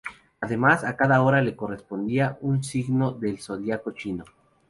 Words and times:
Además, 0.39 0.83
a 0.83 0.95
cada 0.97 1.21
hora 1.21 1.43
le 1.43 1.55
correspondía 1.55 2.39
un 2.41 2.63
signo 2.63 3.11
del 3.11 3.39
zodíaco 3.39 3.91
chino. 3.91 4.25